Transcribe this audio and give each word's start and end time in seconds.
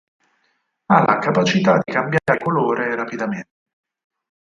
Ha 0.87 0.99
la 1.03 1.19
capacità 1.19 1.73
di 1.79 1.91
cambiare 1.93 2.39
colore 2.43 2.95
rapidamente. 2.95 3.49